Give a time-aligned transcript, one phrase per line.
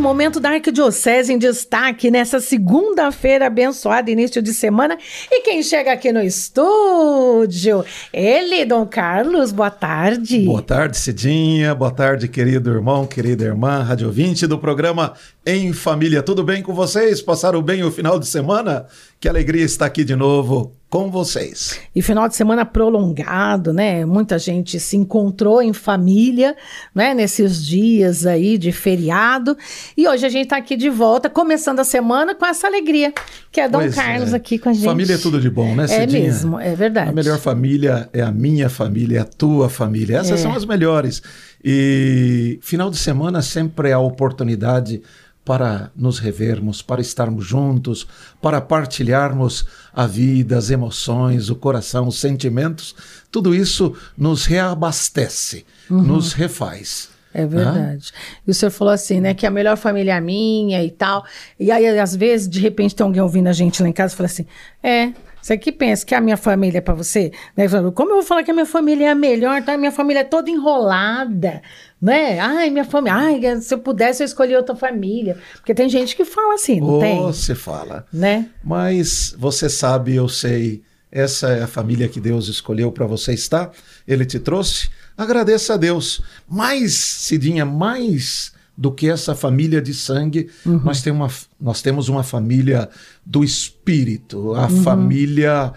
[0.00, 4.98] Momento da Arquidiocese em destaque nessa segunda-feira abençoada, início de semana.
[5.30, 7.84] E quem chega aqui no estúdio?
[8.12, 10.40] Ele, Dom Carlos, boa tarde.
[10.40, 11.74] Boa tarde, Cidinha.
[11.74, 15.12] Boa tarde, querido irmão, querida irmã, rádio ouvinte do programa
[15.44, 16.22] Em Família.
[16.22, 17.20] Tudo bem com vocês?
[17.20, 18.86] Passaram bem o final de semana?
[19.20, 21.78] Que alegria estar aqui de novo com vocês.
[21.94, 24.04] E final de semana prolongado, né?
[24.04, 26.56] Muita gente se encontrou em família,
[26.92, 27.14] né?
[27.14, 29.56] Nesses dias aí de feriado.
[29.96, 33.14] E hoje a gente está aqui de volta, começando a semana com essa alegria,
[33.52, 34.36] que é Dom Pois Carlos é.
[34.36, 34.84] aqui com a gente.
[34.84, 36.22] Família é tudo de bom, né, É Cidinha?
[36.24, 37.10] mesmo, é verdade.
[37.10, 40.18] A melhor família é a minha família, é a tua família.
[40.18, 40.42] Essas É.
[40.42, 41.22] são as melhores.
[41.64, 45.02] E final de semana sempre é a oportunidade
[45.44, 48.06] para nos revermos, para estarmos juntos,
[48.40, 52.94] para partilharmos a vida, as emoções, o coração, os sentimentos.
[53.30, 56.02] Tudo isso nos reabastece, Uhum.
[56.02, 57.08] nos refaz.
[57.32, 58.10] É verdade.
[58.46, 61.24] E o senhor falou assim, né, que a melhor família é a minha e tal.
[61.58, 64.16] E aí, às vezes, de repente, tem alguém ouvindo a gente lá em casa e
[64.16, 64.46] fala assim:
[64.82, 65.12] é.
[65.40, 67.32] Você que pensa que a minha família é pra você?
[67.56, 67.66] Né?
[67.94, 69.62] Como eu vou falar que a minha família é a melhor?
[69.62, 69.74] Tá?
[69.74, 71.62] A minha família é toda enrolada,
[72.00, 72.38] né?
[72.38, 73.18] Ai, minha família.
[73.18, 75.38] Ai, se eu pudesse, eu escolhi outra família.
[75.54, 77.18] Porque tem gente que fala assim, não Ou tem?
[77.20, 78.06] você fala.
[78.12, 78.48] Né?
[78.62, 83.70] Mas você sabe, eu sei, essa é a família que Deus escolheu para você estar.
[84.06, 84.88] Ele te trouxe.
[85.16, 86.22] Agradeça a Deus.
[86.48, 90.80] Mais, Cidinha, mais do que essa família de sangue, Uhum.
[90.82, 91.28] nós, tem uma,
[91.60, 92.88] nós temos uma família
[93.26, 94.82] do espírito, a Uhum.
[94.82, 95.70] família,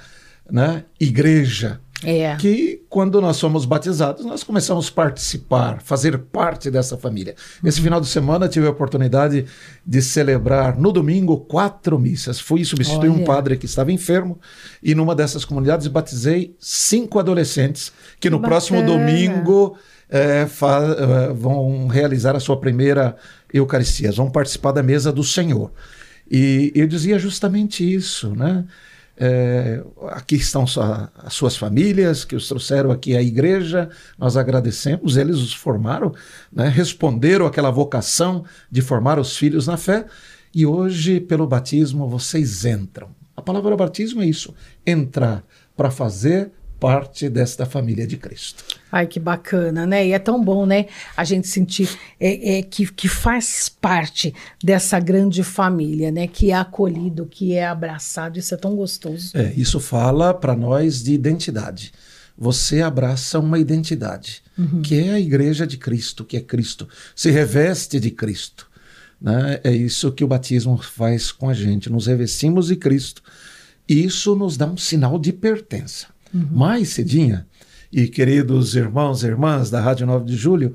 [0.49, 1.81] né, igreja.
[2.05, 2.35] É.
[2.37, 7.33] Que quando nós somos batizados, nós começamos a participar, fazer parte dessa família.
[7.63, 7.83] Esse Uhum.
[7.83, 9.45] final de semana tive a oportunidade
[9.85, 12.39] de celebrar no domingo quatro missas.
[12.41, 13.25] Fui substituir um Olha.
[13.25, 14.37] padre que estava enfermo
[14.81, 19.77] e numa dessas comunidades batizei cinco adolescentes que no próximo domingo
[20.09, 20.81] eh, fa-
[21.29, 23.15] eh, vão realizar a sua primeira
[23.53, 25.71] Eucaristia, vão participar da mesa do Senhor.
[26.29, 28.65] E eu dizia justamente isso, né?
[29.15, 33.87] É, aqui estão sua- as suas famílias que os trouxeram aqui à igreja,
[34.17, 36.11] nós agradecemos, eles os formaram,
[36.51, 36.67] né?
[36.67, 40.05] responderam àquela vocação de formar os filhos na fé,
[40.53, 43.09] e hoje, pelo batismo, vocês entram.
[43.37, 44.53] A palavra batismo é isso:
[44.85, 45.43] entrar
[45.77, 48.63] para fazer parte desta família de Cristo.
[48.95, 50.05] Ai, que bacana, né?
[50.05, 50.85] E é tão bom, né?
[51.17, 51.89] A gente sentir
[52.19, 54.31] é, é, que, que faz parte
[54.63, 56.27] dessa grande família, né?
[56.27, 58.37] Que é acolhido, que é abraçado.
[58.37, 59.35] Isso é tão gostoso.
[59.35, 61.91] É, isso fala para nós de identidade.
[62.37, 64.43] Você abraça uma identidade,
[64.83, 66.87] que é a igreja de Cristo, que é Cristo.
[67.15, 68.69] Se reveste de Cristo.
[69.19, 69.59] Né?
[69.63, 71.89] É isso que o batismo faz com a gente.
[71.89, 73.23] Nos revestimos de Cristo.
[73.89, 76.07] Isso nos dá um sinal de pertença.
[76.51, 77.47] Mais, Cidinha,
[77.93, 80.73] e queridos irmãos e irmãs da Rádio 9 de Julho,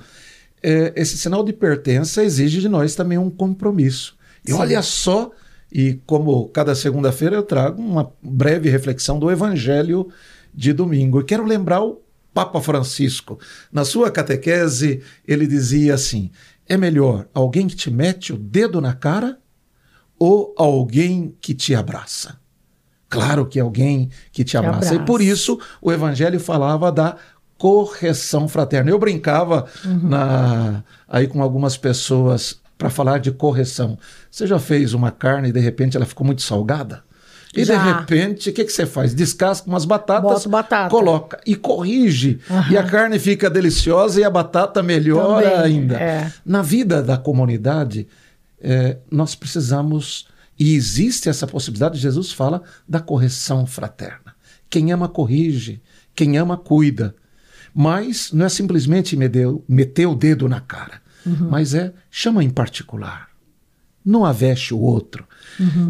[0.62, 4.16] é, esse sinal de pertença exige de nós também um compromisso.
[4.46, 5.32] E olha só,
[5.70, 10.08] e como cada segunda-feira eu trago uma breve reflexão do Evangelho
[10.54, 11.20] de domingo.
[11.20, 12.00] E quero lembrar o
[12.32, 13.38] Papa Francisco.
[13.72, 16.30] Na sua catequese, ele dizia assim:
[16.68, 19.38] é melhor alguém que te mete o dedo na cara
[20.16, 22.38] ou alguém que te abraça?
[23.08, 24.94] Claro que é alguém que te abraça.
[24.94, 27.16] E por isso o Evangelho falava da
[27.56, 28.90] correção fraterna.
[28.90, 33.98] Eu brincava na- aí com algumas pessoas para falar de correção.
[34.30, 37.02] Você já fez uma carne e de repente ela ficou muito salgada?
[37.56, 37.76] E Já.
[37.82, 39.14] de repente, o que, que você faz?
[39.14, 40.90] Descasca umas batatas, batata.
[40.90, 42.38] coloca e corrige.
[42.48, 42.70] Aham.
[42.72, 45.96] E a carne fica deliciosa e a batata melhor Também, ainda.
[45.96, 46.30] é.
[46.44, 48.06] Na vida da comunidade,
[48.62, 50.28] eh, nós precisamos,
[50.58, 54.34] e existe essa possibilidade, Jesus fala da correção fraterna.
[54.68, 55.80] Quem ama, corrige.
[56.14, 57.14] Quem ama, cuida.
[57.72, 61.00] Mas não é simplesmente meter, o dedo na cara,
[61.48, 63.28] mas é chama em particular.
[64.04, 65.26] Não aveste o outro.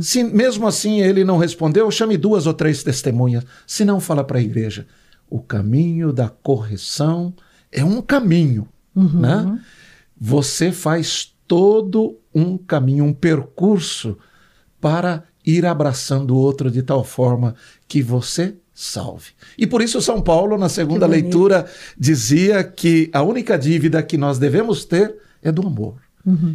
[0.00, 3.44] Se mesmo assim ele não respondeu, chame duas ou três testemunhas.
[3.66, 4.86] Se não, fala para a igreja.
[5.30, 7.32] O caminho da correção
[7.70, 8.68] é um caminho.
[8.94, 9.60] Né?
[10.20, 14.18] Você faz todo um caminho, um percurso
[14.80, 17.54] para ir abraçando o outro de tal forma
[17.86, 19.30] que você salve.
[19.56, 21.66] E por isso São Paulo, na segunda leitura,
[21.98, 25.96] dizia que a única dívida que nós devemos ter é do amor.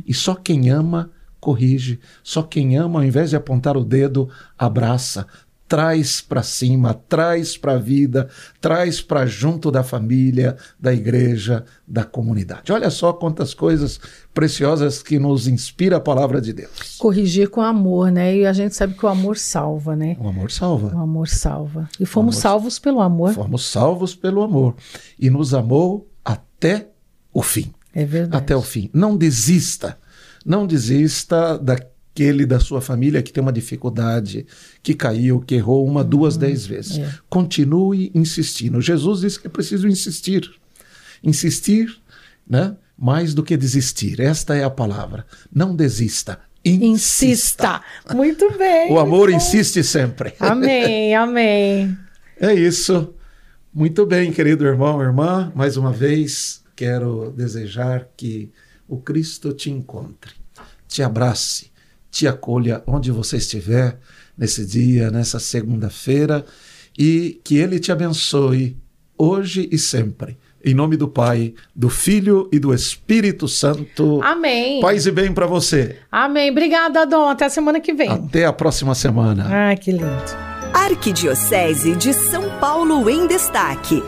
[0.05, 5.27] E só quem ama corrige, só quem ama, ao invés de apontar o dedo, abraça,
[5.73, 8.29] traz para cima, traz para a vida,
[8.61, 12.71] traz para junto da família, da igreja, da comunidade.
[12.71, 13.99] Olha só quantas coisas
[14.35, 16.95] preciosas que nos inspira a palavra de Deus.
[16.99, 18.37] Corrigir com amor, né?
[18.37, 20.15] E a gente sabe que o amor salva, né?
[20.19, 20.95] O amor salva.
[20.95, 21.89] O amor salva.
[21.99, 23.33] E fomos amor- salvos pelo amor.
[23.33, 24.75] Fomos salvos pelo amor
[25.17, 26.89] e nos amou até
[27.33, 27.73] o fim.
[27.95, 28.37] É verdade.
[28.43, 28.91] Até o fim.
[28.93, 29.97] Não desista.
[30.45, 31.57] Não desista
[32.13, 34.45] daquele da sua família que tem uma dificuldade,
[34.83, 36.99] que caiu, que errou uma, duas, dez vezes.
[36.99, 37.11] é.
[37.27, 38.79] Continue insistindo.
[38.79, 40.49] Jesus disse que é preciso insistir.
[41.23, 41.97] Insistir,
[42.47, 42.75] né?
[42.95, 44.19] Mais do que desistir.
[44.19, 45.25] Esta é a palavra.
[45.51, 46.39] Não desista.
[46.63, 46.85] Insista.
[47.25, 47.81] Insista.
[48.15, 48.91] Muito bem.
[48.91, 49.35] O amor bom.
[49.35, 50.33] insiste sempre.
[50.39, 51.97] Amém, amém.
[52.39, 53.13] É isso.
[53.73, 55.51] Muito bem, querido irmão, irmã.
[55.55, 58.51] Mais uma vez, quero desejar que
[58.87, 60.31] o Cristo te encontre,
[60.87, 61.71] te abrace,
[62.13, 63.97] te acolha onde você estiver
[64.37, 66.45] nesse dia, nessa segunda-feira,
[66.97, 68.77] e que Ele te abençoe
[69.17, 70.37] hoje e sempre.
[70.63, 74.21] Em nome do Pai, do Filho e do Espírito Santo.
[74.23, 74.79] Amém.
[74.79, 75.97] Paz e bem para você.
[76.11, 76.51] Amém.
[76.51, 77.27] Obrigada, Dom.
[77.27, 78.09] Até a semana que vem.
[78.09, 79.47] Até a próxima semana.
[79.49, 80.05] Ai, que lindo.
[80.71, 84.01] Arquidiocese de São Paulo em Destaque.